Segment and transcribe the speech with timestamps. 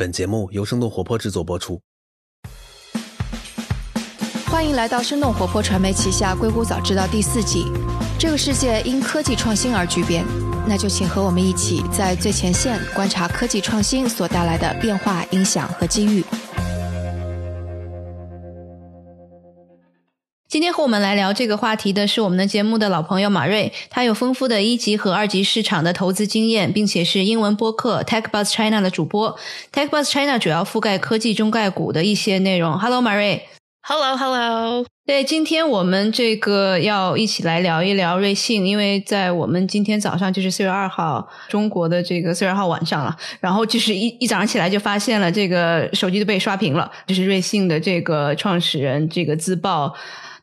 [0.00, 1.78] 本节目由生动活泼制作播出。
[4.46, 7.66] 欢迎来到生动活泼传媒旗下《硅谷早知道》第四季。
[8.18, 10.24] 这个世界因科技创新而巨变，
[10.66, 16.24] 那就请和我们一起在最前线观察科技创新所带来的变化、影响和机遇。
[20.50, 29.38] 今天和我们来聊这个话题的是我们的节目的老朋友马瑞，他有丰富的一级和二级市场的投资经验，并且是英文播客 TechBuzz China 的主播。
[29.72, 32.76] TechBuzz China 主要覆盖科技中概股的一些内容。
[32.76, 33.40] Hello，马瑞。
[33.82, 34.84] Hello，Hello。
[35.06, 49.94] 对，今天我们这个要一起来聊一聊瑞幸，因为在我们今天早上就是四月二号，中国的这个四月二号晚上了，然后就是一一早上起来就发现了这个手机都被刷屏了，就是瑞幸的这个创始人这个自曝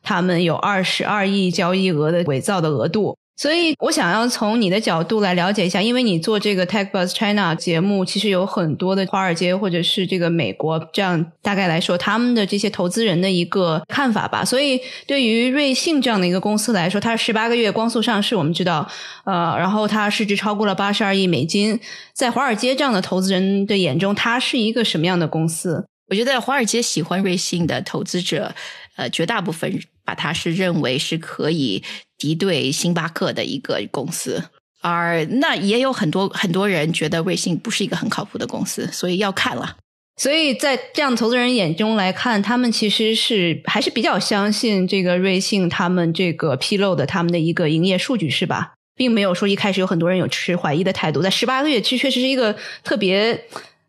[0.08, 3.14] 他们有二十二亿交易额的伪造的额度。
[3.36, 14.44] 所以我想要从你的角度来了解一下，因为你做这个 TechBuzz China 节目，其实有很多的华尔街或者是这个美国这样大概来说，他们的这些投资人的一个看法吧。
[14.44, 18.90] 所以对于瑞幸这样的一个公司来说，它十八个月光速上市，我们知道，
[19.24, 21.78] 呃，然后它市值超过了八十二亿美金，
[22.12, 25.86] 在华尔街这样的投资人的眼中，它是一个什么样的公司？
[26.10, 28.52] 我觉得华尔街喜欢瑞幸的投资者，
[28.96, 29.70] 呃，绝大部分
[30.08, 31.84] 把它是认为是可以
[32.16, 34.42] 敌对星巴克的一个公司，
[34.80, 39.76] 而那也有很多很多人觉得瑞幸不是一个很靠谱的公司，所以要看了。
[40.16, 48.72] 所以在这样投资人眼中来看，他们其实是还是比较相信这个瑞幸他们这个披露的他们的一个营业数据，是吧？
[48.96, 51.20] 并没有说一开始有很多人有持怀疑的态度。
[51.20, 53.44] 在十八个月，其实确实是一个特别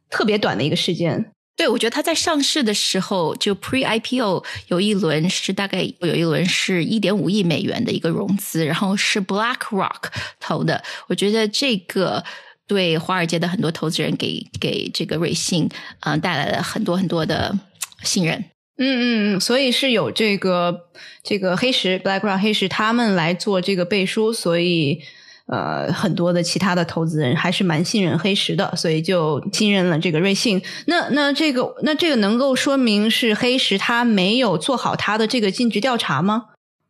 [0.10, 1.32] 特别短的一个时间。
[1.60, 10.04] 对，我觉得它在上市的时候，就 Pre IPO 有一轮是大概有一轮是一点五亿美元的一个融资，然后是 BlackRock
[10.40, 10.82] 投的。
[11.08, 12.24] 我觉得这个
[12.66, 15.66] 对华尔街的很多投资人给给这个瑞幸
[16.00, 17.54] 嗯、呃、带来了很多很多的
[18.04, 18.40] 信任。
[18.78, 20.88] 嗯嗯嗯，所以是有这个
[21.22, 25.02] 这个黑石 BlackRock 黑石他们来做这个背书，所以。
[25.52, 30.62] 呃，很多的其他的投资人还是蛮信任黑石的，所以就信任了这个瑞幸。
[30.86, 36.46] 那那这个那这个能够说明是黑石他没有做好他的这个尽职调查吗？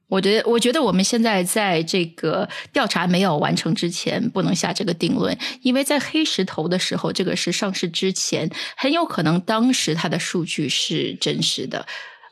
[0.09, 11.85] 我觉得，我觉得我们现在在这个调查没有完成之前，不能下这个定论，因为在黑石投的时候，这个是上市之前，很有可能当时它的数据是真实的。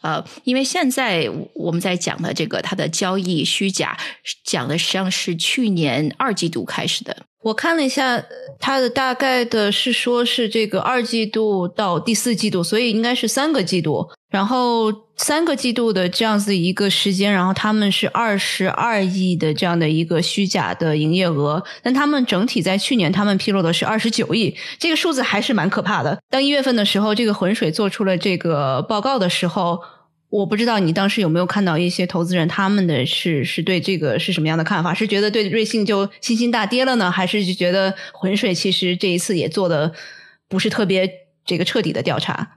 [0.07, 3.97] 呃，因为现在我们在讲的这个它的交易虚假，
[4.45, 7.13] 讲的实际上是去年二季度开始的。
[7.43, 8.23] 我看了一下，
[8.57, 14.07] 它的大概的是说是这个二季度到第四季度，所以应该是三个季度。
[14.29, 26.17] 然后三个季度的这样子一个时间，然后他们是二十二亿的这样的一个虚假的营业额，但他们整体在去年他们披露的是二十九亿，这个数字还是蛮可怕的。
[26.29, 29.81] 当一月份的时候，这个浑水做出了这个报告的时候。
[30.29, 34.93] 我不知道你当时有没有看到一些投资人他们的是是对这个是什么样的看法？
[34.93, 39.93] 是觉得对瑞幸就信心大跌了呢，还是就觉得浑水其实这一次也做的
[40.49, 41.09] 不是特别
[41.45, 42.56] 这个彻底的调查？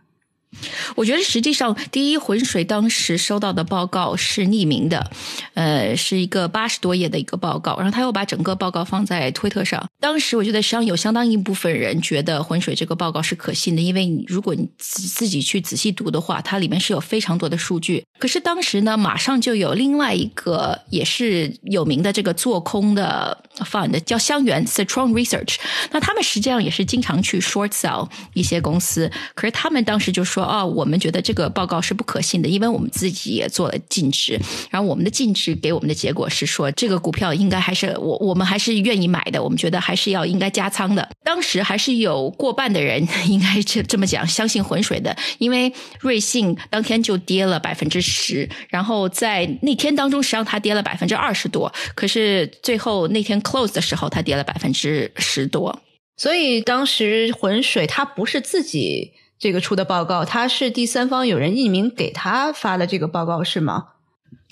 [0.97, 5.11] 我觉得实际上，第一，浑水当时收到的报告是匿名的，
[5.55, 9.89] 呃，是一个八十多页的一个报告，然后他又把整个报告放在推特上。
[10.01, 18.05] 当时我觉得，实际上有相当一部分人觉得浑水这个报告是可信的，因为你如果你自自己去仔细读的话，它里面是有非常多的数据。
[18.19, 25.57] 可是当时呢，马上就有另外一个也是有名的这个做空的 fund 叫香源 Citron Research，
[25.93, 30.41] 那他们实际上也是经常去 short sell 一些公司，可是他们当时就说。
[30.51, 41.09] 哦，我们觉得这个报告是不可信的，因为我们自己也做了尽职，然后我们的尽职给我们的结果是说，这个股票应该还是我我们还是愿意买的，我们觉得还是要应该加仓的。
[41.23, 55.81] 当时还是有过半的人应该这这么讲，相信浑水的，因为瑞幸当天就跌了百分之十，然后在那天当中，实际上它跌了百分之二十多，可是最后那天 close 的时候，它跌了百分之十多，
[56.17, 59.15] 所以当时浑水他不是自己。
[59.41, 63.87] 这个出的报告，他是第三方有人匿名给他发的这个报告是吗？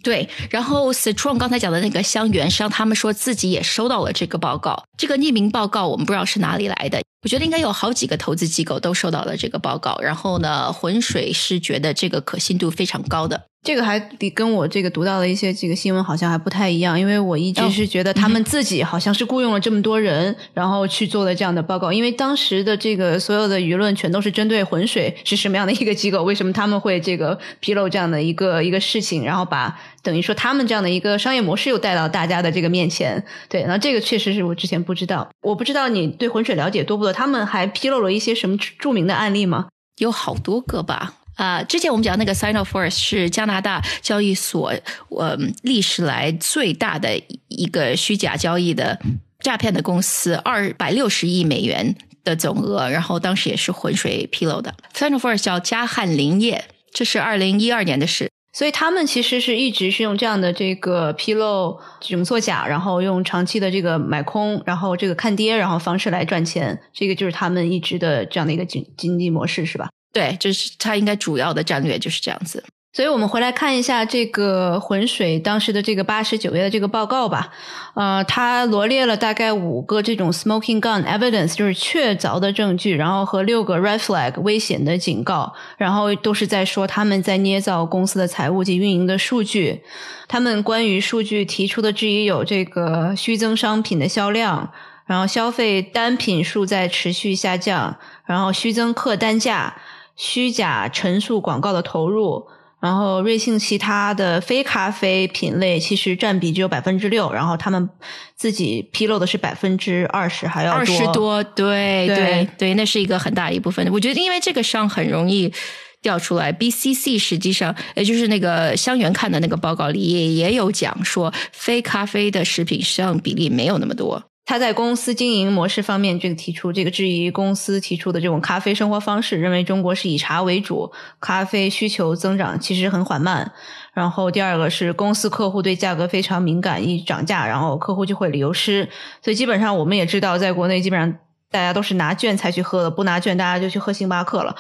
[0.02, 4.84] 对，然后 Citron 刚才讲的那个香源，实际上他们说自己也收到了这个报告。
[4.96, 9.98] 这个匿名报告我们不知道是哪里来的，我觉得应该有好几个投资机构都收到了这个报告。
[10.00, 13.44] 然后呢，浑水是觉得这个可信度非常高的。
[13.64, 21.92] 这个还得跟我这个读到的一些这个新闻好像还不太一样，因为我一直是觉得他们自己好像是雇佣了这么多人，然后去做了这样的报告。
[21.92, 33.22] 因为当时的这个所有的舆论全都是针对浑水是什么样的一个机构，为什么他们会这个披露这样的一个一个事情，然后把等于说他们这样的一个商业模式又带到大家的这个面前。
[33.48, 37.12] 对，那这个确实是我之前不知道，我不知道你对浑水了解多不多？
[37.12, 39.68] 他们还披露了一些什么著名的案例吗？
[39.98, 41.14] 有好多个吧。
[41.36, 44.74] 啊，之前我们讲那个 Sino Force 是加拿大交易所，
[45.10, 48.98] 呃，历史来最大的一个虚假交易的
[49.38, 54.74] 诈骗的公司，二百六十亿美元的总额，然后当时也是浑水披露的。
[54.92, 58.28] Sino Force 叫加汉林业，这是二零一二年的事，
[58.58, 69.88] 所以他们其实是一直是用这样的这个披露这种作假，然后用长期的这个买空，然后这个看跌，然后方式来赚钱，这个就是他们一直的这样的一个经经济模式，是吧？
[70.12, 72.64] 对，就是他应该主要的战略就是这样子。
[72.98, 77.52] 所以我们回来看一下这个浑水当时的这个八十九页的这个报告吧。
[77.94, 89.80] 呃，它罗列了大概五个这种 smoking gun evidence，就是确凿的证据，然后和六个 red flag 危险的警告，然后都是在说他们在捏造公司的财务及运营的数据。
[90.26, 94.72] 他们关于数据提出的质疑有这个虚增商品的销量，
[95.06, 97.96] 然后消费单品数在持续下降，
[98.26, 99.76] 然后虚增客单价。
[100.16, 102.48] 虚假陈述广告的投入，
[102.80, 107.88] 然后瑞幸其他的非咖啡品类其实占比只有百分之六，然后他们
[108.36, 113.84] 自己披露的是百分之二十还要二十多，对对对，那是一个很大一部分。
[113.92, 115.52] 我觉得因为这个上很容易
[116.00, 124.27] 掉出来，BCC 实际上也就是那个香园看的那个报告里也也有讲说，非咖啡的食品上比例没有那么多。
[124.48, 130.90] 他在公司经营模式方面，这个提出这个质疑公司提出的这种咖啡生活方式，认为中国是以茶为主，
[131.20, 133.52] 咖啡需求增长其实很缓慢。
[133.92, 138.88] 然后第二个是公司客户对价格非常敏感，一涨价，然后客户就会流失。
[139.22, 141.14] 所以基本上我们也知道，在国内基本上
[141.50, 144.56] 大家都是拿券才去喝的，不拿券大家就去喝星巴克了。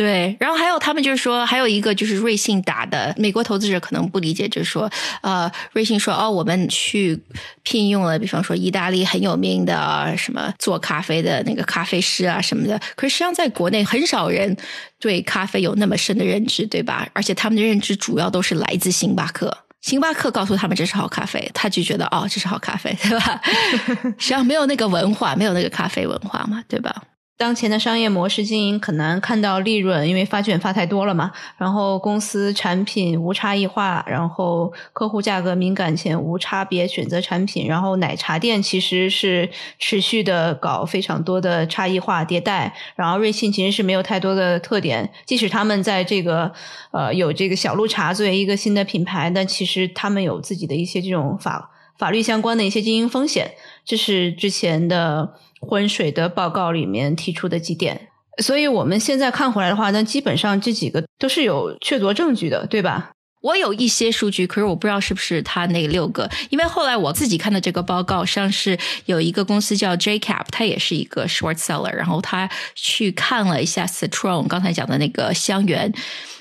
[0.00, 7.22] 对，然后还有他们就是说，还有一个就是瑞幸打的，美国投资者可能不理解，就是说，呃，瑞幸说哦，我们去
[7.62, 14.56] 聘用了，比方说意大利很有名的什么做咖啡的那个咖啡师啊什么的，可是实际上在国内很少人
[14.98, 17.06] 对咖啡有那么深的认知，对吧？
[17.12, 23.38] 而且他们的认知主要都是来自星巴克，星巴克告诉他们这是好咖啡，他就觉得哦，这是好咖啡，对吧？
[24.16, 27.02] 实际上没有那个文化，没有那个咖啡文化嘛，对吧？
[27.40, 31.32] 当前的商业模式经营很难看到利润，因为发券发太多了嘛。
[31.56, 37.66] 然后公司产品无差异化，然后客户价格敏感前无差别选择产品。
[37.66, 39.48] 然后奶茶店其实是
[39.78, 42.74] 持续的搞非常多的差异化迭代。
[42.94, 46.52] 然后瑞幸其实是没有太多的特点，即使他们在这个
[46.90, 53.52] 呃有这个小鹿茶作为一个新的品牌，但其实他们有自己的一些这种法法律相关的一些经营风险。
[53.86, 55.36] 这是之前的。
[55.60, 58.08] 浑水的报告里面提出的几点，
[58.42, 63.10] 所以我们现在看回来的话，那基本上这几个都是有确凿证据的，对吧？
[63.42, 75.90] 我有一些数据，可是我不知道是不是他那六个，因为后来我自己看的这个报告上是有一个公司叫 JCap，它也是一个 short seller，然后他去看了一下 Citron 刚才讲的那个香橼。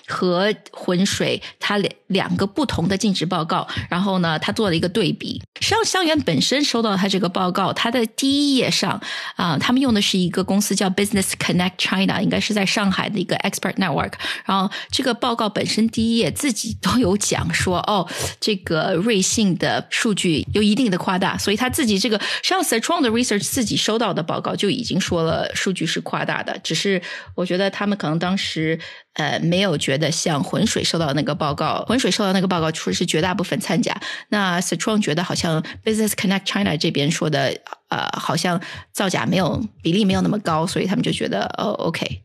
[0.09, 5.41] 和浑水，它两两个不同的尽职报告，然后呢，他做了一个对比。
[5.61, 8.99] 实际上，香园本身收到他这个报告，他的第一页上
[9.35, 14.13] 啊，他们用的是一个公司叫 Business Connect China，应该是在上海的一个 expert network。
[14.45, 18.09] 然后这个报告本身第一页自己都有讲说，哦，
[18.39, 26.57] 这个瑞幸的数据有一定的夸大，所以他自己这个实际上 Strong 的 research 自己收到的报告就已经说了数据是夸大的。
[26.63, 27.01] 只是
[27.35, 28.79] 我觉得他们可能当时。
[29.13, 33.95] 呃，没有觉的像浑水收到那个报告，浑水收到那个报告说是绝大部分掺假。
[34.29, 37.55] 那 Strong 觉得好像 Business Connect China 这边说的，
[37.89, 38.59] 呃，好像
[38.91, 42.21] 造假没有比例没有那么高，所以他们就觉得，哦，OK。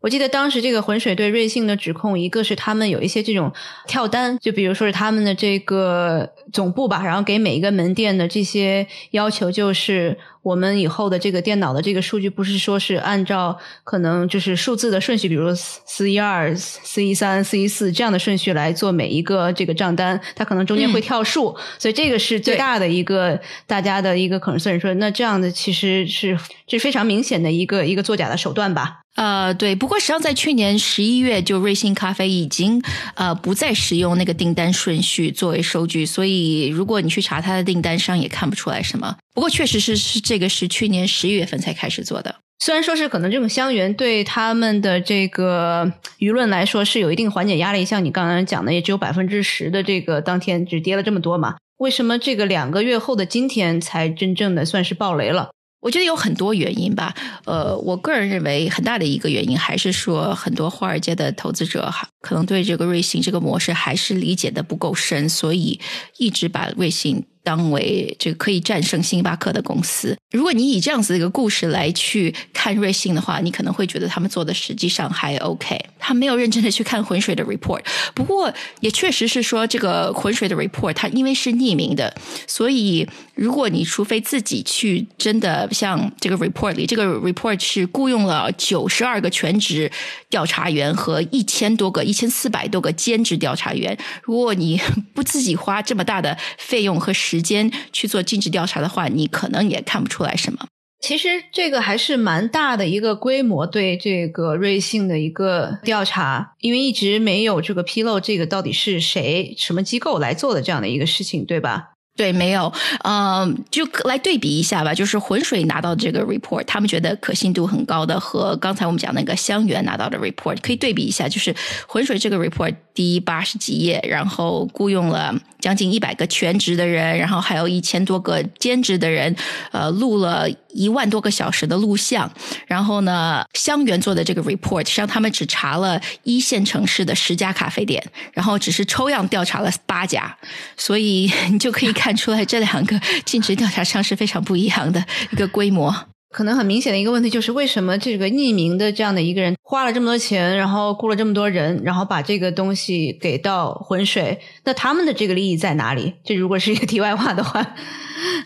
[0.00, 3.50] 我记得当时这个浑水对瑞幸的指控，一个是他们有一些这种
[3.86, 29.00] 跳单，就比如说是他们的这个总部吧，然后给每一个门店的这些要求，就是我们以后的这个电脑的这个数据，不是说是按照可能就是数字的顺序，比如四一二、四一三、四一四这样的顺序来做每一个这个账单，它可能中间会跳数，所以这个是最大的一个大家的一个可能，所以说那这样的其实是这非常明显的一个一个作假的手段吧。
[29.16, 32.82] 呃，对，不过实际上在去年十一月，就瑞幸咖啡已经
[33.14, 39.16] 呃不再使用那个订单顺序作为收据，所以如果你去查它的订单上，也看不出来什么。
[39.34, 42.36] 不过确实是是这个是去年十一月份才开始做的。
[42.60, 51.56] 虽然说是可能这种香源对他们的这个舆论来说是有一定缓解压力，像你刚刚讲的，也只有百分之十的这个当天只跌了这么多嘛？
[51.78, 55.50] 为什么这个两个月后的今天才真正的算是暴雷了？
[55.84, 57.14] 我觉得有很多原因吧。
[57.44, 65.78] 呃，我个人认为很大的一个原因还是说，很多华尔街的投资者可能对这个瑞幸这个模式还是理解的不够深，所以
[66.16, 67.22] 一直把瑞幸。
[67.44, 75.78] 当为这个可以战胜星巴克的公司，如果你以这样子的一个故事来去看瑞幸的话，你可能会觉得他们做的实际上还 OK。
[76.06, 77.82] 他没有认真的去看浑水的 report，
[78.14, 82.14] 不过也确实是说这个浑水的 report，它因为是匿名的，
[82.46, 89.90] 所以如果你除非自己去真的像这个 report 里，这个 report 是雇佣了九十二个全职
[90.30, 94.80] 调查员和一千多个、一千四百多个兼职调查员，如果你
[95.12, 100.68] 不自己花这么大的费用和时，时间去做尽职调查的话，你可能也看不出来什么。
[101.04, 111.90] 其实这个还是蛮大的一个规模，对这个瑞幸的一个调查，因为一直没有这个披露，这个到底是谁、什么机构来做的这样的一个事情，对吧？
[112.16, 114.94] 对，没有，嗯，就来对比一下吧。
[114.94, 121.28] 就是浑水拿到这个 report，他们觉得可信度很高的，和刚才我们讲那个香园拿到的 report 可以对比一下。
[121.28, 121.54] 就是
[121.86, 129.34] 浑水这个 report 第八十几页，然后雇佣了将近一百个全职的人，然后还有一千多个兼职的人，
[129.72, 132.30] 呃，录了一万多个小时的录像。
[132.66, 138.00] 然后呢，香园做的这个 report，实际上他们只查了一线城市的十家咖啡店，
[138.32, 140.36] 然后只是抽样调查了八家，
[140.76, 142.04] 所以你就可以看。
[142.04, 146.13] 看出来这两个尽职调查商是非常不一样的一个规模。
[146.34, 154.40] 可能很明显的一个问题就是，为什么这个匿名的这样的一个人花了这么多钱，然后雇了这么多人，然后把这个东西给到浑水？
[154.64, 156.12] 那他们的这个利益在哪里？
[156.24, 157.64] 这如果是一个题外话的话，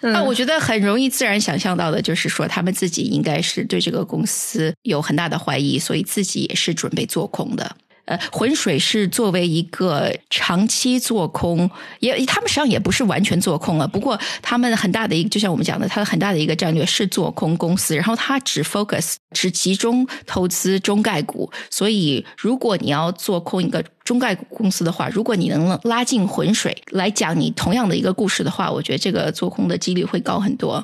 [0.02, 7.74] 那我觉得很容易自然想象到的就是说，他们自己应该是对这个公司有很大的怀疑，所以自己也是准备做空的。
[8.08, 13.86] 呃，浑水是作为一个长期做空，也他们实际上也不是完全做空了。
[13.86, 21.52] 不过他们很大的一个，就像我们讲的，它很大的一个战略是做空公司，然后它只 focus 只集中投资中概股。
[21.70, 30.82] 所以，如果你要做空一个中概股公司的话，如果你能拉进浑水来讲你同样的一个故事的话，我觉得这个做空的几率会高很多。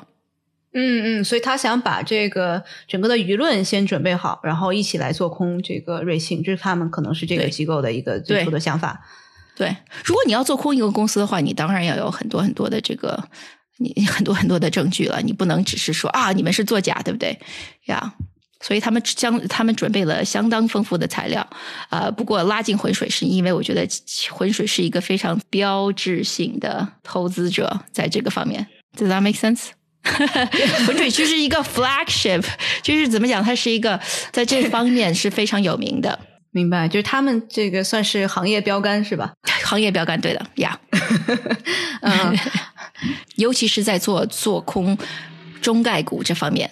[0.77, 9.01] 嗯嗯，所以他想把这个整个的舆论先准备好，然后一起来做空这个瑞幸，这是他们可能是这个机构的一个最初的想法。
[9.55, 13.23] 对，如果你要做空一个公司的话，你当然要有很多很多的这个，
[13.77, 17.39] 你很多很多的证据了，你不能只是说啊，你们是作假，对不对？
[17.85, 18.13] 呀，
[18.59, 21.49] 所以他们将他们准备了相当丰富的材料。
[21.89, 23.87] 呃，不过拉进浑水是因为我觉得
[24.29, 28.67] 浑水是一个非常标志性的投资者，在这个方面
[28.97, 29.69] ，Does that make sense？
[30.85, 32.43] 浑水就是一个 flagship，
[32.81, 33.99] 就是怎么讲，它是一个
[34.31, 36.17] 在这方面是非常有名的。
[36.51, 39.33] 明白，就是他们这个算是行业标杆是吧？
[39.63, 40.79] 行业标杆，对的呀。
[42.01, 42.37] 嗯，
[43.35, 44.97] 尤其是在做做空
[45.61, 46.69] 中概股这方面。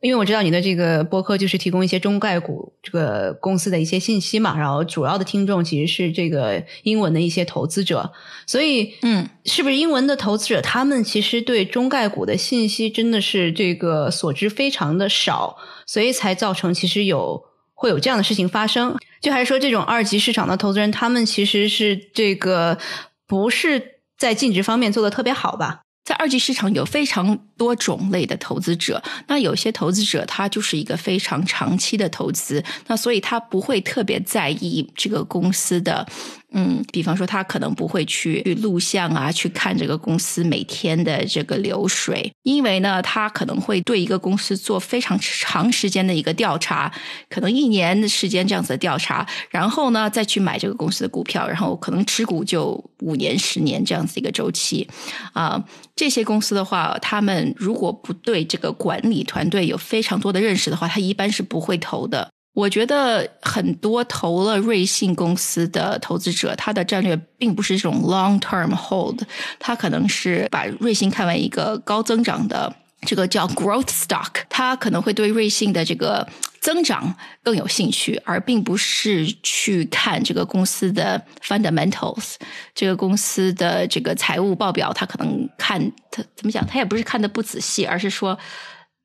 [0.00, 8.12] 因为我知道你的这个播客就是提供一些中概股这个公司的一些信息嘛，然后主要的听众其实是这个英文的一些投资者，
[8.46, 17.42] 所以嗯，是不是英文的投资者他们其实对中概股的信息真的是这个所知非常的少，所以才造成其实有
[17.74, 18.96] 会有这样的事情发生？
[19.20, 22.78] 就还是说这种二级市场的投资人他们其实是这个
[23.26, 25.80] 不是在净值方面做的特别好吧？
[26.04, 36.06] 在二级市场有非常多种类的投资者，那有些投资者他就是一个非常长期的投资，那所以他不会特别在意这个公司的。
[36.50, 46.90] 嗯，比方说他可能不会去去录像啊，去看这个公司每天的这个流水，因为呢，他可能会对一个公司做非常长时间的一个调查，
[47.28, 54.88] 可能一年的时间这样子的调查，然后呢再去买这个公司的股票，然后可能持股就五年、十年这样子一个周期
[55.34, 55.62] 啊。
[55.94, 62.28] 这些公司的话，他们如果不对这个管理团队有非常多的认识的话，他一般是不会投的。
[62.54, 69.22] 我觉得很多投了瑞信公司的投资者，他的战略并不是这种 long term hold，
[69.60, 76.26] 他可能是把瑞信看为一个高增长的这个叫 growth stock，他可能会对瑞信的这个
[76.60, 82.34] 增长更有兴趣，而并不是去看这个公司的 fundamentals，
[82.74, 88.38] 这个公司的这个财务报表，他可能看他怎么讲，他也不是看的不仔细，而是说。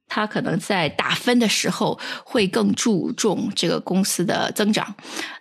[0.06, 4.94] 他可能在打分的时候会更注重这个公司的增长。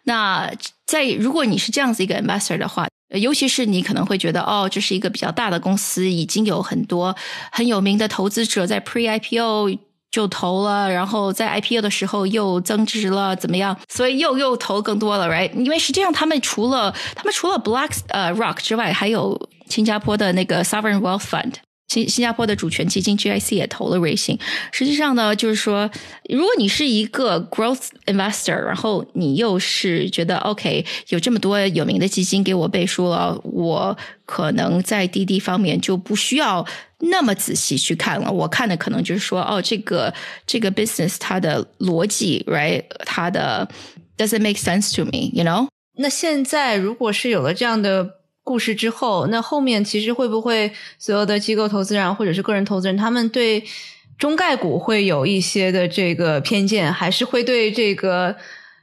[0.05, 0.51] 那
[0.87, 2.87] 在如果你是这样子一个 investor 的话，
[3.19, 7.15] 尤其是你可能会觉得，哦，这是一个比较大的公司，已经有很多
[7.51, 9.79] 很有名的投资者在 Pre IPO
[10.11, 13.77] 就投了，然后在 IPO 的时候又增值了，怎么样？
[13.89, 15.53] 所以又又投更多了，right？
[15.55, 21.55] 因为实际上他们除了他们除了 Black 呃 Rock 之外，还有新加坡的那个 Sovereign Wealth Fund。
[21.93, 24.39] 新新加坡的主权基金 GIC 也投了瑞幸。
[24.73, 25.91] 实际上呢，就是说，
[26.31, 36.67] 如果你是一个 growth investor，然后你又是觉得 OK，有这么多有名的基金给我背书了，我可能在滴滴方面就不需要
[37.01, 38.33] 那么仔细去看了。
[38.33, 40.13] 我看的可能就是说，哦，这个
[40.47, 43.69] 这个 business 它的逻辑，right，它的
[44.17, 45.69] doesn't make sense to me，you know？
[45.99, 48.22] 那现在如果是有了这样的。
[48.45, 53.63] 故事之后，那后面其实会不会所有的机构投资人或者是个人投资人，他们对
[54.19, 58.37] 中概股会有一些的这个偏见，还是会对这个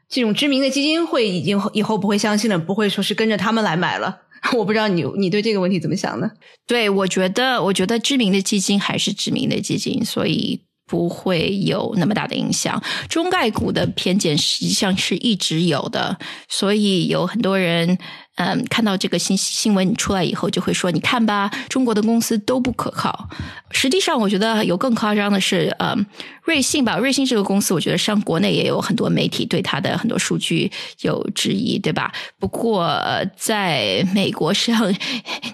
[0.08, 4.22] 这种知名的基金会已经以后不会相信了，不会说是跟着他们来买了？
[4.58, 6.32] 我不知道你你对这个问题怎么想呢？
[6.66, 12.82] 对，我觉得我觉得知名的基金还是知名的基金，所以不会有那么大的影响。
[13.10, 17.98] 中概股的偏见实际上是一直有的，所以有很多人。
[18.40, 23.28] 嗯，看到这个新新闻你出来以后，就会说：“你看吧，中国的公司都不可靠。”
[23.72, 26.06] 实际上，我觉得有更夸张的是，嗯，
[26.44, 32.14] 瑞幸吧，瑞幸这个公司，我觉得上国内也有很多媒体对它的很多数据有质疑，对吧？
[32.40, 32.98] 不过
[33.36, 34.90] 在美国上，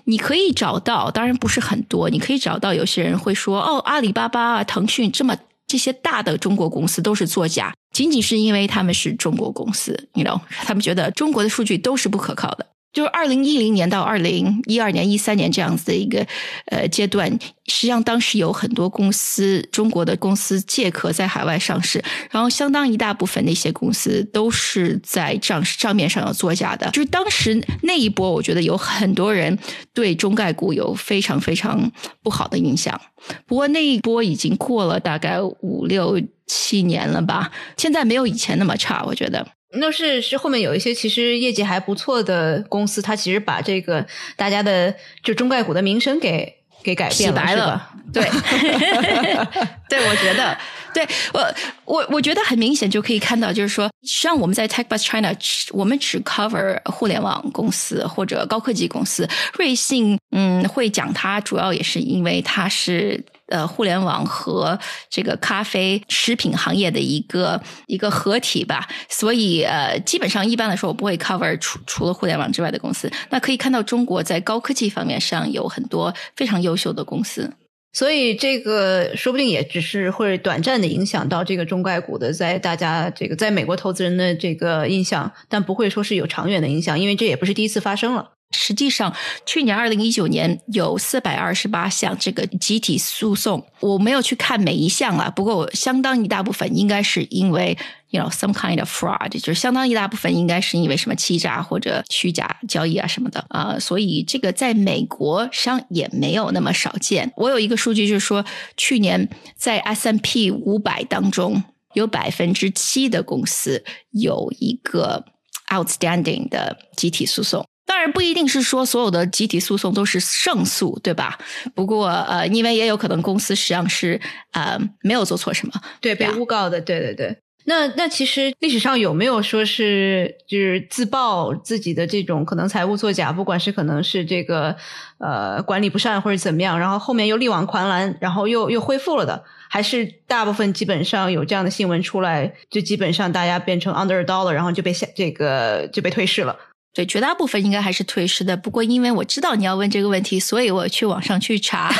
[0.03, 12.63] 你可以找到，当然不是很多，你可以找到有些人会说：“哦，阿里巴巴、腾讯这么这些大的中国公司都是作假，仅仅是因为他们是中国公司，you know，他们觉得中国的数据都是不可靠的。”
[12.95, 16.25] 就是二零一零年到二零一二年、一三年这样子的一个
[16.67, 17.29] 呃阶段，
[17.65, 26.89] 实际上当时有很多公司，中国的公司借壳在海外上市，然后相当一大部分那些公司都是在账账面上有作假的。
[26.91, 29.59] 就是当时那一波，我觉得有很多人
[29.93, 31.91] 对中概股有非常非常
[32.23, 32.97] 不好的印象。
[33.45, 39.45] 不过那一波已经过了大概五六七年了吧，现在没有以前那么差，我觉得。
[39.77, 44.05] 那是是后面有一些其实业绩还不错的公司，它其实把这个
[44.35, 46.53] 大家的就中概股的名声给
[46.83, 48.23] 给改变了，对，
[49.89, 50.57] 对，我觉得，
[50.93, 51.55] 对我
[51.85, 55.35] 我我觉得很明显就可以看到，就是说，实际上我们在 TechBus China，
[55.71, 59.27] 我们只 cover 互联网公司或者高科技公司，
[59.57, 63.23] 瑞幸嗯会讲它，主要也是因为它是。
[63.47, 64.77] 呃，互联网和
[65.09, 73.11] 这个咖啡食品行业的一个一个合体吧，所以呃，基本上一般来说，我不会 cover 除除了互联网之外的公司。
[73.29, 77.53] 那可以看到，中国在高科技方面上有很多非常优秀的公司，
[77.93, 88.31] 所以这个说不定也只是会短暂的影响到这个中概股的在大家这个在美国投资人的这个印象，但不会说是有长远的影响，因为这也不是第一次发生了。
[88.57, 89.13] 实际上，
[89.45, 95.29] 去年二零一九年有四百二十八项这个集体诉讼，我没有去看每一项啊。
[95.29, 97.77] 不过，相当一大部分应该是因为
[98.09, 103.77] ，you know some kind of fraud，就是相当一大部分应该是因为什么欺诈或者虚假交易啊什么的啊。
[103.79, 107.31] 所以，这个在美国上也没有那么少见。
[107.35, 108.45] 我有一个数据，就是说，
[108.77, 111.63] 去年在 S M P 五百当中，
[111.93, 115.25] 有百分之七的公司有一个
[115.69, 117.65] outstanding 的集体诉讼。
[117.85, 121.37] 当然不一定是说所有的集体诉讼都是胜诉，对吧？
[121.73, 124.19] 不过呃，因为也有可能公司实际上是
[124.51, 127.37] 呃没有做错什么，对被诬告的，对对对。
[127.67, 134.75] 那那其实历史上有没有说是就是自曝自己的这种可能财务作假，不管是可能是这个
[135.17, 139.43] 呃管理不善或者怎么样，然后后面又力挽狂澜，然后又又恢复了的？
[139.67, 146.55] 还是大部分基本上有这样的新闻出来，就基本上大家变成 under dollar，然后就被下这个就被退市了。
[146.95, 148.55] 对，绝大部分应该还是退市的。
[148.55, 151.93] 不过，因为我知道你要问这个问题，所以我去网上去查，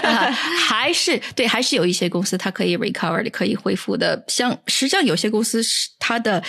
[0.68, 4.22] 还是对，还是有一些公司它可以 recover 的，可以恢复的。
[4.28, 6.42] 像实际上有些公司是它的，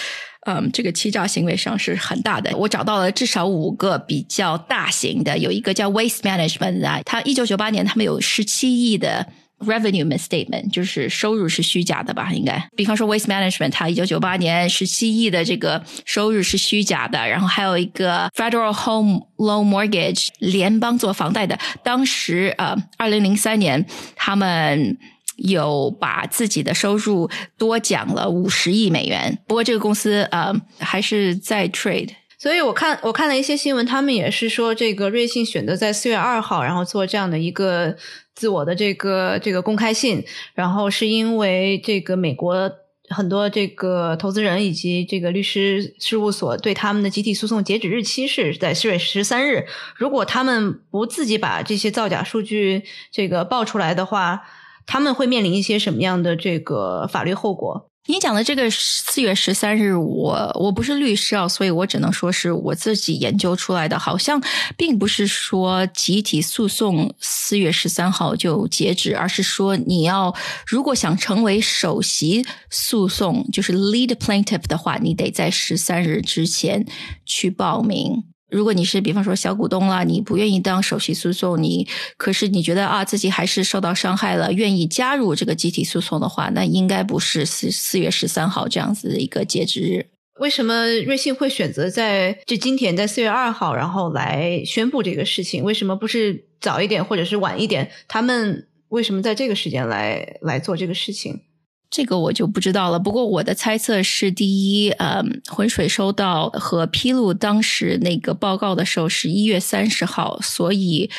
[0.46, 2.56] 嗯，这个欺诈行为上是很大的。
[2.58, 9.26] 我找到了至少五个比较大型的，有一个叫 Waste Management 啊，它一九九八年他们有十七亿的。
[9.60, 12.32] Revenue misstatement 就是收入是虚假的吧？
[12.32, 17.28] 应该，比方说 Waste Management，它一九九八年十七亿的这个收入是虚假的。
[17.28, 23.84] 然后还有一个 Federal Home Loan Mortgage，联邦做房贷的，当时呃，二零零三年
[24.16, 24.96] 他们
[25.38, 29.40] 有把自己的收入多讲了五十亿美元。
[29.48, 32.12] 不过这个公司呃还是在 trade。
[32.38, 37.98] 所以我看我看了一些新闻，他们也是说这个瑞幸选择在四月二号，然后做这样的一个。
[38.38, 40.24] 自我的这个这个公开信，
[40.54, 42.72] 然后是因为这个美国
[43.10, 49.66] 很多这个投资人以及这个律师事务所对他们的集体诉讼截止日期是在四月十三日。
[49.96, 54.44] 如果他们不自己把这些造假数据这个爆出来的话，
[54.86, 57.90] 他们会面临一些什么样的这个法律后果？
[58.08, 64.42] 你讲的这个四月十三日，我我不是律师啊，所以我只能说是我自己研究出来的，好像
[64.76, 70.34] 并不是说集体诉讼四月十三号就截止，而是说你要
[70.66, 76.86] 如果想成为首席诉讼，就是 lead plaintiff 的话，你得在十三日之前
[77.26, 78.24] 去报名。
[78.50, 90.06] 如果你是比方说小股东了，你不愿意当首席诉讼，你可是你觉得啊自己还是受到伤害了，愿意加入这个集体诉讼的话，那应该不是四四月十三号这样子的一个截止日。
[90.40, 95.64] 为什么瑞幸会选择在就今天在四月二号，然后来宣布这个事情？
[95.64, 97.92] 为什么不是早一点或者是晚一点？
[98.08, 101.42] 他们为什么在这个时间来来做这个事情？
[101.90, 103.00] 这个我就不知道了。
[103.00, 111.10] 不过我的猜测是，第一，呃，浑水收到和披露当时那个报告的时候是一月三十号，所以，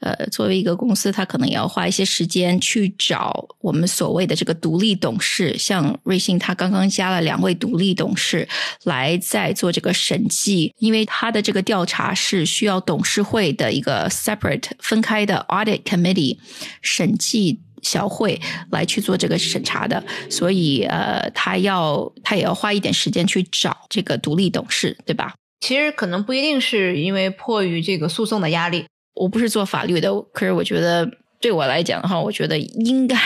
[0.00, 5.56] 呃，作为一个公司，他可能也要花一些时间去找我们所谓的这个独立董事。
[5.56, 8.46] 像瑞幸，他刚刚加了两位独立董事
[8.84, 16.36] 来在做这个审计，因为他的这个调查是需要董事会的一个 separate 分开的 audit committee
[16.82, 17.60] 审计。
[17.88, 18.38] 小会
[18.70, 25.34] 来去做这个审查的，所以呃，他要他也要花一点时间去找这个独立董事，对吧？
[25.60, 28.84] 其实可能不一定是因为迫于这个诉讼的压力。
[29.14, 31.08] 我不是做法律的，可是我觉得
[31.40, 33.16] 对我来讲的话，我觉得应该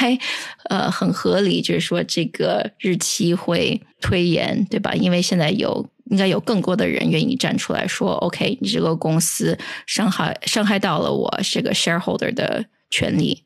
[0.71, 4.95] 呃很合理，就是说这个日期会推延，对吧？
[4.95, 13.43] 因为现在有应该有更多的人愿意站出来说，OK，你这个公司伤害伤害到了我这个 shareholder 的权利。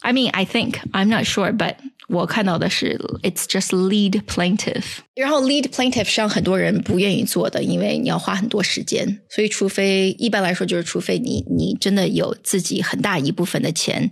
[0.00, 1.76] I mean, I think I'm not sure, but
[2.08, 4.98] 我看到的是 it's just lead plaintiff。
[5.14, 9.20] 然后 lead plaintiff 上很多人不愿意做的，因为你要花很多时间。
[9.28, 14.08] 所以，除非一般来说就是，除非你你真的有自己很大一部分的钱，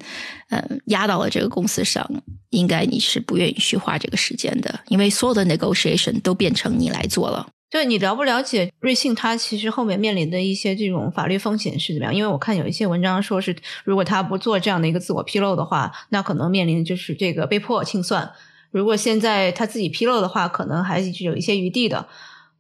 [0.51, 2.09] 嗯，压到了这个公司上，
[2.51, 7.47] 应该你是不愿意去花这个时间的，因为所有的 negotiation 都变成你来做了。
[7.74, 12.14] 对你了不了解瑞幸，它其实后面面临的一些这种法律风险是怎么样？
[12.14, 18.30] 因为我看有一些文章说是，如果他不做这样的一个自我披露的话，那可能面临就是这个被迫清算。
[18.70, 22.06] 如果现在他自己披露的话，可能还是有一些余地的。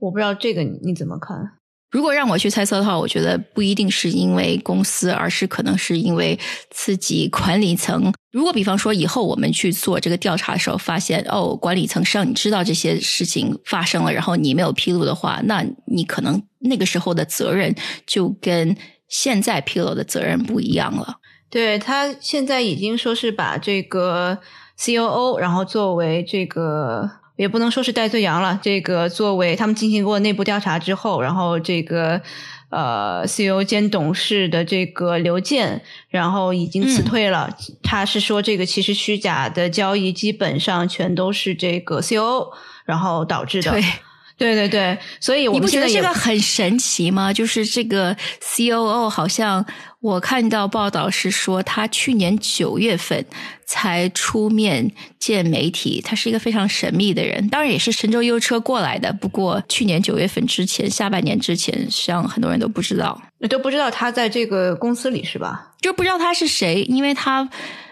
[0.00, 1.52] 我不知道这个你怎么看？
[1.94, 6.36] 如果让我去猜测的话，我觉得不一定是因为公司，而是可能是因为
[6.68, 8.12] 自己管理层。
[8.32, 17.72] 如果比方说以后我们去做这个调查的时候，发现哦，管理层让你知道这些事情发生了，然后你没有披露的话，那你可能那个时候的责任
[18.04, 18.76] 就跟
[19.06, 21.18] 现在披露的责任不一样了。
[21.48, 24.36] 对他现在已经说是把这个
[24.80, 27.08] COO，然后作为这个。
[27.36, 28.58] 也不能说是戴罪羊了。
[28.62, 32.20] 这个作为他们进行过内部调查之后，然后这个
[32.70, 37.56] 呃 CEO 兼董事的这个刘健，然后已经辞退了。
[37.82, 42.48] 他是说，这个其实虚假的交易基本上全都是这个 CEO
[42.84, 43.70] 然后导致的。
[43.70, 43.82] 对。
[44.36, 47.32] 对对对，所以我你不觉得这个很神奇吗？
[47.32, 49.64] 就是这个 COO 好像
[50.04, 53.24] 我看到报道是说，他去年九月份
[53.64, 59.10] 才出面见媒体，他是一个非常神秘的人，当然也是神州优车过来的。
[59.14, 65.72] 不过去年九月份之前，下半年之前，实际上很多人都不知道，都不知道他在这个公司里是吧？
[65.80, 67.48] 就不知道他是谁，因为他。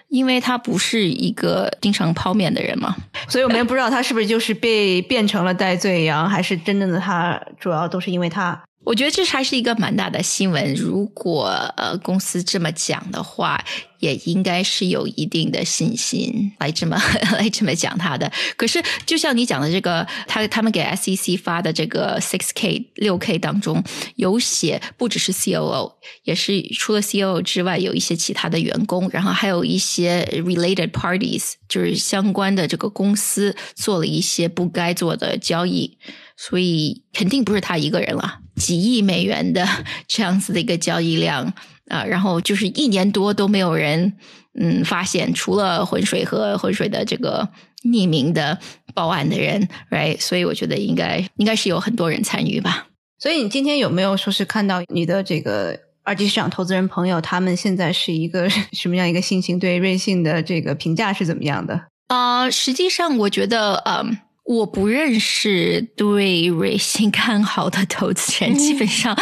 [0.09, 2.94] 因为他不是一个经常抛面的人嘛，
[3.29, 8.62] 所以我们也不知道他是不是就是被变成了戴罪羊，还是真正的他主要都是因为他。
[8.85, 10.75] 我觉得这还是一个蛮大的新闻。
[10.75, 13.64] 如果呃公司这么讲的话，
[14.01, 16.97] 也应该是有一定的信心来这么
[17.38, 18.31] 来这么讲他的。
[18.57, 23.83] 可是就像你讲的这个，他他们给 SEC 发的这个 Six K 六 K 当中
[24.16, 25.92] 有写，不只是 COO，
[26.25, 35.97] 也是除了 COO 之外，有一些其他的员工，然后还有一些 related parties，就是相关的这个公司做了一些不该做的交易。
[36.44, 39.64] 所以肯定不是他一个人了，几亿美元的
[40.09, 41.52] 这样子的一个交易量
[41.87, 44.12] 啊，然后就是一年多都没有人
[44.59, 47.48] 嗯发现，除了浑水和浑水的这个
[47.85, 48.59] 匿名的
[48.92, 50.20] 报案的人，right？
[50.20, 52.88] 所以我觉得应该应该是有很多人参与吧。
[53.20, 59.61] 所以你今天有没有说是看到你的这个二级市场投资人朋友，他们现在是一个什么样一个心情？
[59.61, 61.83] 对瑞幸的这个评价是怎么样的？
[62.09, 64.18] 啊，实际上我觉得，嗯。
[64.44, 69.16] 我不认识对瑞幸看好的投资人，基本上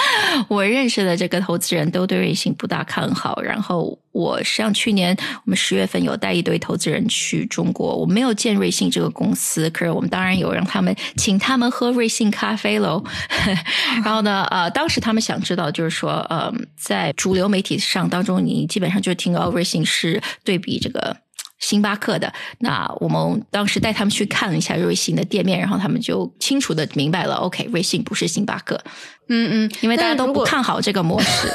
[0.48, 3.40] 我认识的这个投资人都对瑞幸不大看好。
[3.42, 13.04] 然后我像去年我们十月份有带一堆投资人去中国，我没有见瑞幸这个公司，可是我们当然有让他们请他们喝瑞幸咖啡喽。
[14.02, 21.14] 然后呢，呃，当时他们想知道就是说，呃，在主流媒体上当中，你基本上就听到瑞幸是对比这个。
[21.60, 28.82] 星巴克的，那我们当时带他们去看了一下瑞幸的店面，然后他们就清楚的明白了，OK，瑞幸不是星巴克，
[29.28, 31.48] 嗯嗯，因为大家都不看好这个模式，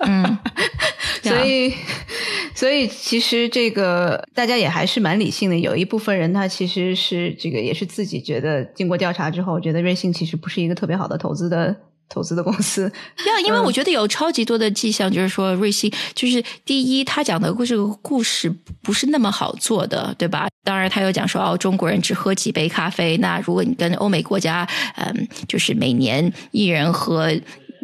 [0.00, 0.38] 嗯，
[1.22, 1.74] 所以
[2.54, 11.74] 所以其实这个大家也还是蛮理性的，有一部分人他其实是这个也是自己觉得经过调查之后，觉得瑞幸其实不是一个特别好的投资的。
[12.08, 12.90] 投资的公司，
[13.26, 20.48] 要因为我觉得有超级多的迹象，就是说瑞幸就是第一，他讲的这个故事不是那么好做的，对吧？
[20.64, 27.32] 当然，他又讲说哦，中国人只喝几杯咖啡，那如果你跟欧美国家，嗯，就是每年一人喝。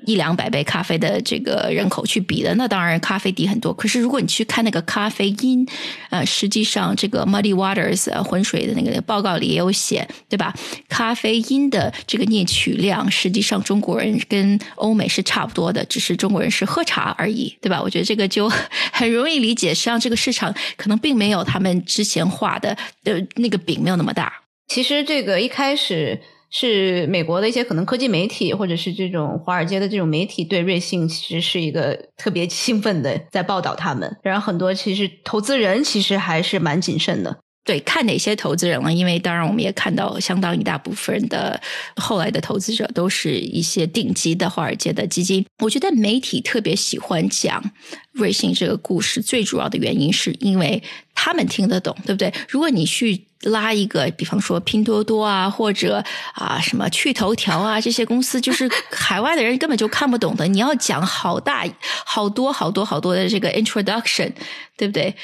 [0.06, 3.72] 一两百杯咖啡的这个人口去比的，那当然咖啡低很多。
[3.72, 5.66] 可是如果你去看那个咖啡因，
[6.10, 10.54] 呃，实际上这个 Muddy Waters 浑水的那个报告里也有写，对吧？
[10.88, 17.80] 咖啡因的这个摄取量，实际上中国人跟欧美是差不多的，只是中国人是喝茶而已，对吧？
[17.80, 18.48] 我觉得这个就
[18.92, 19.74] 很容易理解。
[19.74, 24.32] 实际上这个市场可能并没有他们之前画的呃那个饼没有那么大。
[24.68, 26.20] 其实这个一开始。
[26.52, 34.16] 是美国的一些可能科技媒体，或者是这种华尔街的这种媒体，对瑞幸其实是一个特别 兴奋的在报道他们。
[34.22, 37.38] 然后很多其实投资人其实还是蛮谨慎的。
[37.64, 38.92] 对，看哪些投资人了？
[38.92, 41.60] 因为当然我们也看到相当一大部分的
[41.94, 45.46] 后来的投资者都是一些顶级的华尔街的基金。
[45.60, 47.62] 我觉得媒体特别喜欢讲
[48.10, 50.82] 瑞幸这个故事，最主要的原因是因为
[51.14, 52.34] 他们听得懂，对不对？
[52.48, 56.02] 如果你去拉一个，比方说拼多多啊，或者
[56.34, 60.48] 啊什么趣头条啊这些公司，就是海外的人根本就看不懂的。
[60.48, 61.64] 你要讲好大
[62.04, 64.32] 好多好多好多的这个 introduction，
[64.76, 65.14] 对不对？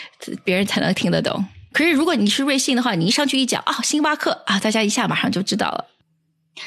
[0.44, 1.44] 别人才能听得懂。
[1.72, 5.86] 可是，如果你是瑞幸的话，你一上去一讲啊，星巴克啊，大家一下马上就知道了。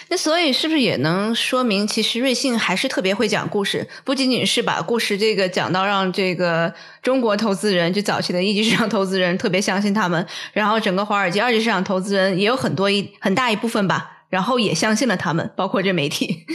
[0.07, 3.89] 那所以是不是也能说明，其实瑞幸还是特别会讲故事？
[4.05, 16.45] 不仅仅是把故事这个讲到让这个中国投资人，就早期的一级市场投资人特别相信他们，然后整个华尔街二级市场投资人也有很多一很大一部分吧，然后也相信了他们，包括这媒体。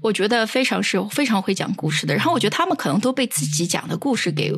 [0.00, 4.52] 我觉得非常是非常会讲故事的，然后我觉得他们可能都被自己讲的故事给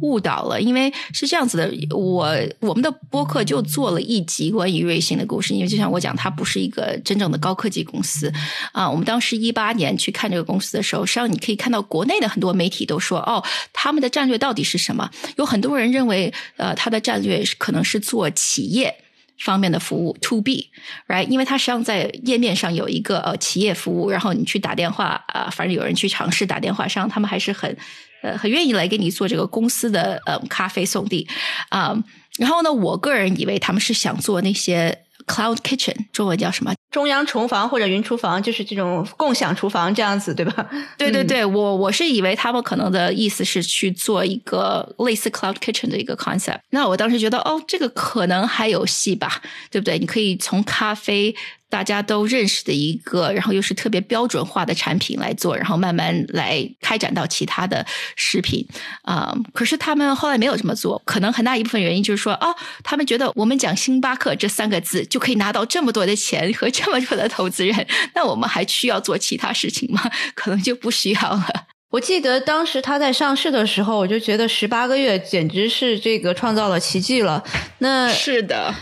[0.00, 8.32] 误导了，因为是这样子的，我我们的播客就做了一集关于瑞幸的故事，因为就像我讲，它不是一个真正的高科技公司
[8.72, 8.88] 啊。
[8.88, 15.10] 我们当时一八年去看这个公司的时候，实际上你可以看到国内的很多媒体都说，哦，他们的战略到底是什么？
[15.36, 18.94] 有很多人认为，呃，他的战略可能是做企业。
[19.38, 21.26] 方面的服务，to B，right？
[21.28, 27.76] 因为它实际上在页面上有一个呃企业服务，然后你去打电话啊，反正有人去尝试打电话，实际上他们还是很
[28.22, 31.26] 呃很愿意来给你做这个公司的呃咖啡送递
[31.68, 31.96] 啊。
[32.38, 36.72] 然后呢，我个人以为他们是想做那些 cloud kitchen，中文叫什么？
[36.94, 40.64] 中央厨房或者云厨房，就是这种共享厨房这样子，对吧？
[40.96, 46.60] 对对对，我我是以为他们可能的意思是去做一个类似 cloud kitchen 的一个 concept。
[46.70, 49.98] 那我当时觉得，哦，这个可能还有戏吧，对不对？
[49.98, 51.34] 你可以从咖啡。
[51.74, 57.84] 大家都认识的一个，然后又是特别标准化的产品来做，然后慢慢来开展到其他的
[58.14, 58.64] 食品
[59.02, 59.36] 啊。
[59.52, 67.84] 可是他们后来没有这么做，可能很大一部分原因就是说，哦，他们觉得我们讲星巴克这三个字就可以拿到这么多的钱和这么多的投资人，
[68.14, 70.08] 那我们还需要做其他事情吗？
[70.36, 71.73] 可能就不需要了。
[71.94, 77.40] 我记得当时它在上市的时候，我就觉得十八个月简直是这个创造了奇迹了。
[77.78, 78.74] 那 是的，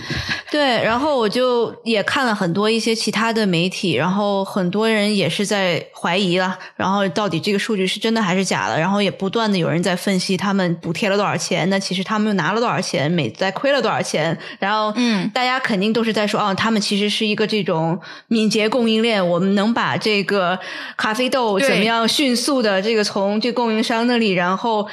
[0.50, 0.82] 对。
[0.82, 8.80] 然后我就也看了很多一些其他的媒体，然后很多人也是在怀疑了，然后到底这个数据是真的还是假的？
[8.80, 14.34] 然后也不断的有人在分析他们补贴了多少钱，那其实他们又拿了多少钱，每在亏了多少钱？
[14.58, 20.58] 然后，嗯，大家肯定都是在说，哦，他们其实是一个这种敏捷供应链，我们能把这个
[20.96, 23.01] 咖啡豆怎么样迅速的这个。
[23.02, 24.86] 从这供应商那里，然后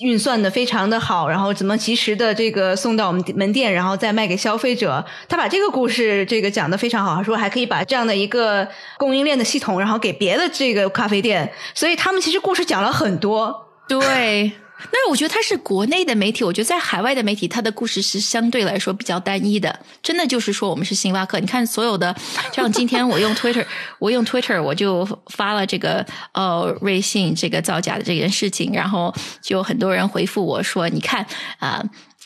[0.00, 5.04] 运算的非常的好，然后怎么及时的这个送到我们门店，然后再卖给消费者。
[5.28, 8.66] 他把这个故事这个讲的非常好，说还可以把这样的一个
[8.98, 11.52] 供应链的系统，然后给别的这个咖啡店。
[11.74, 14.52] 所以他们其实故事讲了很多，对。
[14.90, 19.78] 那我觉得它是国内的媒体，我觉得在海外的媒体，它的故事是相对来说比较单一的。
[20.02, 21.38] 真的就是说，我们是星巴克。
[21.38, 22.14] 你看所有的，
[22.52, 23.64] 像今天我用 Twitter，
[24.00, 31.26] 我用 Twitter，我就发了这个呃瑞幸这个造假的这件事情，然后就很多人回复我说：“你看
[31.58, 31.82] 啊。”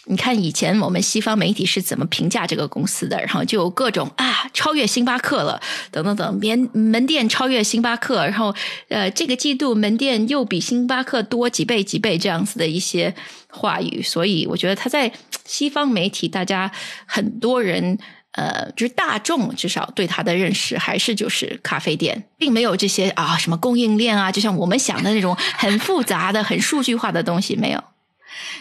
[0.06, 8.54] 你看以前我们西方媒体是怎么评价这个公司的，然后就有各种啊超越星巴克了，等等等，门门店超越星巴克，然后
[8.88, 13.14] 呃这个季度门店又比星巴克多几倍几倍这样子的一些
[13.48, 15.12] 话语，所以我觉得他在
[15.44, 16.70] 西方媒体，大家
[17.06, 17.98] 很多人。
[18.32, 27.82] 呃，就是大众至少对它的认识还是就是咖啡店，并没有这些啊什么供应链啊，就像我们想的那种很复杂的、很数据化的东西没有。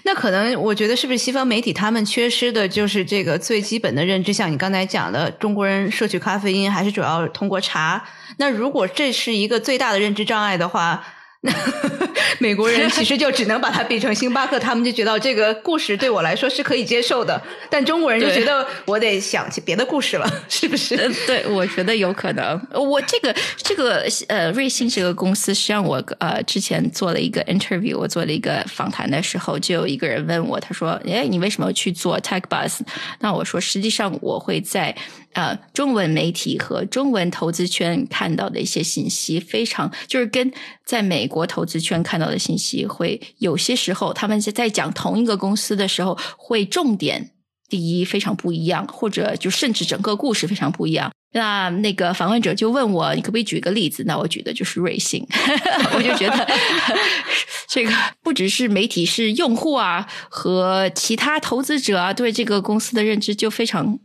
[0.03, 8.03] 那可能我觉得是不是西方媒体他们缺失的就是这个最基本的认知，像你刚才讲的，中国人摄取咖啡因还是主要通过茶。
[8.37, 11.03] 那如果这是一个最大的认知障碍的话。
[12.39, 20.95] 美国人其实就只能把它比成星巴克，他们就觉得这个故事对我来说是可以接受的，但中国人就觉得我得想起别的故事了，是不是？
[21.25, 22.59] 对，我觉得有可能。
[22.73, 32.79] 我这个这个呃，瑞幸这个公司，实际上我呃之前做了一个 interview，我做了一个访谈的时候，就有一个人问我，他说：“哎，你为什么去做 Tech Bus？”
[33.19, 34.95] 那我说：“实际上我会在。”
[35.35, 40.49] 呃，中文媒体和中文投资圈看到的一些信息，非常就是跟
[40.85, 47.31] 在美国投资圈看到的信息，会有些时候他们在讲同一个公司的时候，会重点
[47.67, 51.11] 第一非常不一样，或者就甚至整个故事非常不一样。
[51.33, 54.05] 那那个访问者就问我，你可不可以举个例子？
[54.05, 55.27] 那我举的就是瑞幸，
[55.93, 56.47] 我就觉得
[57.67, 57.91] 这个
[58.23, 63.99] 不只是媒体，是用户啊和其他投资者啊对这个公司的认知就非常。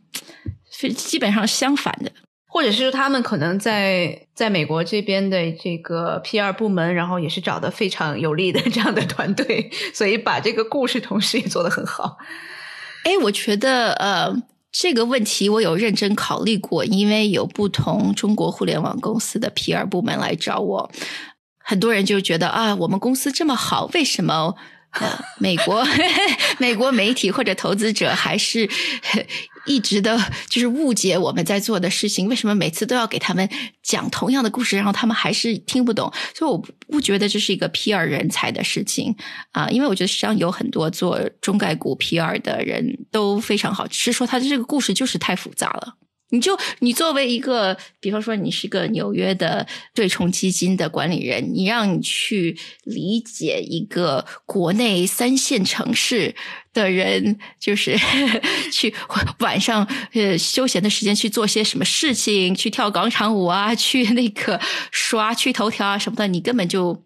[0.73, 2.11] 是基本上相反的，
[2.53, 6.53] 或者是他们可能在在美国这边的这个 P.R.
[6.53, 12.19] 部门，然后也是找的非常有力的这样的团队，所以把这个故事同时也做得很好。
[13.05, 14.35] 哎，我觉得呃
[14.73, 19.87] 这个问题我有认真考虑过，因为有不同中国互联网公司的 P.R.
[19.87, 20.91] 部门来找我，
[21.59, 24.57] 很多人就觉得啊，我们公司这么好，为什么？
[24.93, 25.87] 呃 美国
[26.59, 28.69] 美国媒体或者投资者还是
[29.67, 32.29] 一直的，就是误解我们在做的事情。
[32.29, 33.49] 为什么每次都要给他们
[33.83, 36.13] 讲同样的故事，然后他们还是听不懂？
[36.35, 39.15] 所以我不觉得这是一个 PR 人才的事情
[39.53, 45.95] 啊，因为我觉得实际上有很多做中概股 PR 的人都非常好，只是说他的这个故事就是太复杂了。
[46.31, 56.35] 你就你作为一个，比方说你是个纽约的对冲基金的管理人，你让你去理解一个国内三线城市
[56.73, 57.99] 的人，就是
[58.73, 58.95] 去
[59.41, 67.05] 晚上呃休闲的时间去做些什么事情，去跳广场舞啊，去那个刷去头条啊什么的，你根本就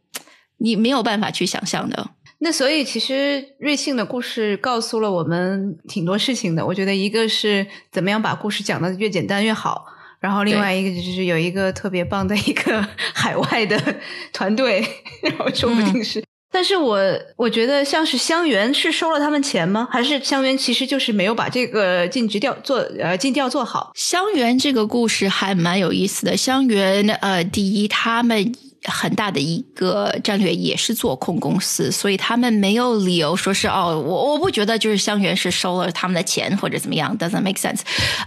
[0.58, 2.10] 你没有办法去想象的。
[2.44, 6.66] 那所以，其实瑞幸的故事告诉了我们挺多事情的。
[6.66, 9.86] 我觉得一个是怎么样把故事讲的越简单越好，
[10.20, 13.82] 然后另外一个就是有一个特别棒的一个 海外的
[14.30, 14.86] 团队，
[15.22, 16.22] 然后说不定是。
[16.52, 17.00] 但是我
[17.36, 19.88] 我觉得像是香园是收了他们钱吗？
[19.90, 23.90] 还是香园其实就是没有把这个尽职调做呃尽调做好？
[23.94, 26.36] 香园这个故事还蛮有意思的。
[26.36, 28.54] 香园呃，第一他们。
[28.84, 37.80] 很大的一个战略也是做空公司，所以他们没有理由说是哦，我我不觉得就是香园是收了他们的钱或者怎么样，doesn't make sense。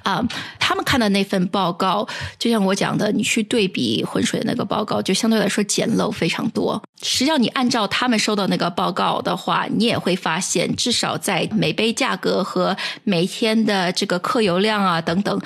[0.04, 0.24] 啊，
[0.60, 2.08] 他们看的那份报告，
[2.40, 6.82] 就像我讲的，你去对比浑水的那个报告，就相对来说简陋非常多。
[7.02, 15.40] 实际上，你按照他们收到那个报告的话，你也会发现，至少在每杯价格和每天的这个客流量啊等等。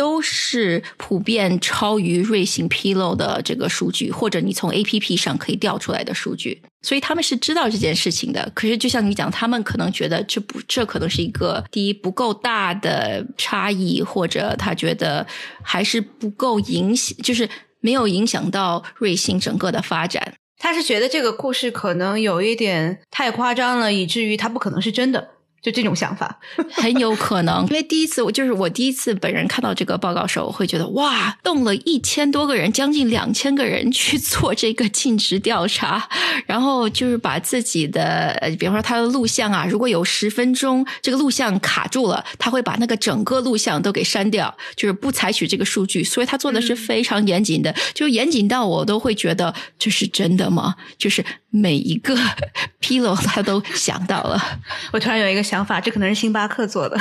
[0.00, 8.50] 都是普遍超于瑞幸披露的这个数据，或者你从 A P P 上可以调出来的数据，所以他们是知道这件事情的。
[8.54, 15.26] 可是，就像你讲，他们可能觉得这不，这可能是一个第一不够大的差异，或者他觉得
[15.62, 17.46] 还是不够影响，就是
[17.80, 20.32] 没有影响到瑞幸整个的发展。
[20.56, 25.28] 他是觉得这个故事可能有一点太夸张了，以至于它不可能是真的。
[25.62, 26.38] 就这种想法。
[26.72, 36.08] 很有可能，因为第一次我就是我第一次本人看到这个报告时候，我会觉得哇，动了一千多个人，将近两千个人去做这个尽职调查，
[36.46, 50.74] 然后就是把自己的，比方说他的录像啊，如果有十分钟这个录像卡住了，他会把那个整个录像都给删掉，就是不采取这个数据，所以他做的是非常严谨的，就严谨到我都会觉得这是真的吗？
[50.96, 52.16] 就是每一个
[52.80, 54.40] 纰漏他都想到了。
[54.92, 55.40] 我突然有一个。
[55.50, 56.96] 想法，这可能是星巴克做的。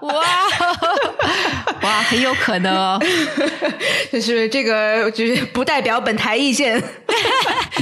[0.00, 0.24] 哇
[1.82, 2.98] 哇，很有可能哦。
[4.10, 6.82] 就是这个，就是不代表本台意见，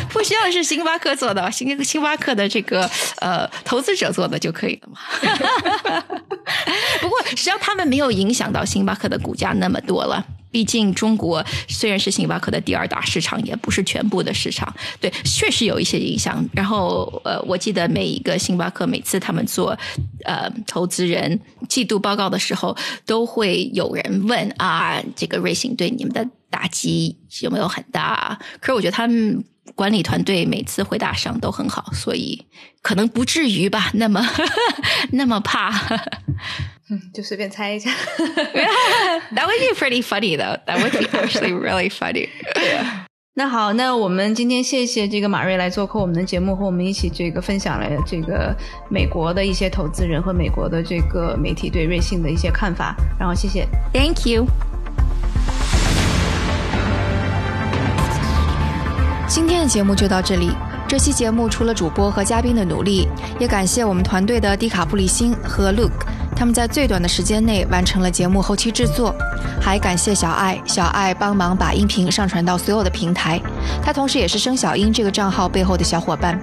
[0.09, 4.99] 不需要是星巴克做的，星星巴克的这个呃投资者做的就可以了嘛。
[7.01, 10.25] 不过，实际上他们没有影响到星巴克的股价那么多了。
[10.53, 16.47] 毕竟中国虽然是星巴克的第二大市场，也不是全部的市场，对，确实有一些影响。
[16.53, 19.77] 然后呃，我记得每一个星巴克每次他们做
[20.25, 28.39] 呃投资人季度报告的时候，都会有人问啊，这个瑞幸对你们的打击有没有很大？
[28.61, 29.43] 可是我觉得他们
[29.75, 32.45] 管理团队每次回答上都很好，所以
[32.83, 34.23] 可能不至于吧，那么
[35.13, 35.73] 那么怕。
[36.93, 37.91] 嗯，就随便猜一下。
[39.35, 40.59] That would be pretty funny though.
[40.67, 42.29] That would be actually really funny.
[43.35, 48.55] 那好，那我们今天谢谢这个马瑞来做客我们的节目，和我们一起这个分享了这个
[48.91, 52.95] 美国的一些投资人和美国的这个媒体对瑞幸的一些看法。
[53.19, 54.47] 然后谢谢，Thank you。
[59.27, 60.51] 今天的节目就到这里。
[60.87, 63.09] 这期节目除了主播和嘉宾的努力，
[63.41, 66.05] 也感谢我们团队的迪卡布里辛和 Luke，
[66.35, 69.15] 他们在最短的时间内完成了节目后期制作。
[69.61, 73.41] 还感谢小爱，小爱帮忙把音频上传到所有的平台，
[73.83, 76.41] 他同时也是生小英这个账号背后的小伙伴。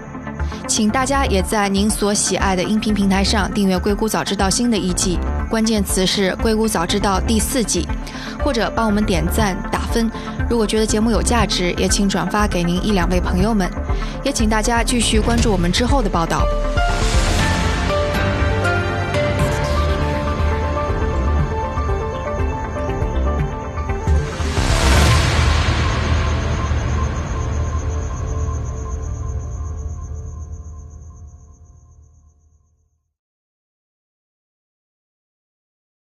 [0.68, 5.18] 请大家也在您所喜爱的音频平台上订阅《硅谷早知道》新的一季，
[5.50, 7.88] 关键词是《硅谷早知道》第四季，
[8.44, 10.10] 或者帮我们点赞打分。
[10.50, 13.70] 如果觉得节目有价值，也请转发给您一两位朋友们。
[14.24, 16.44] 也请大家继续关注我们之后的报道。